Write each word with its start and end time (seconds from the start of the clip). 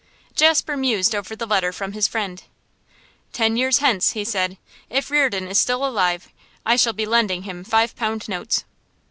Jasper 0.33 0.75
mused 0.75 1.13
over 1.13 1.35
the 1.35 1.45
letter 1.45 1.71
from 1.71 1.91
his 1.91 2.07
friend. 2.07 2.43
'Ten 3.33 3.55
years 3.55 3.77
hence,' 3.77 4.13
he 4.13 4.23
said, 4.23 4.57
'if 4.89 5.11
Reardon 5.11 5.47
is 5.47 5.61
still 5.61 5.85
alive, 5.85 6.29
I 6.65 6.75
shall 6.75 6.93
be 6.93 7.05
lending 7.05 7.43
him 7.43 7.63
five 7.63 7.95
pound 7.95 8.27
notes. 8.27 8.65